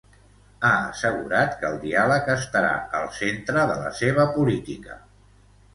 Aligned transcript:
Ha 0.69 0.71
assegurat 0.77 1.53
que 1.59 1.69
el 1.69 1.77
diàleg 1.83 2.33
estarà 2.37 2.73
al 3.01 3.07
centre 3.21 3.69
de 3.75 3.79
la 3.85 3.95
seva 4.03 4.31
política. 4.41 5.01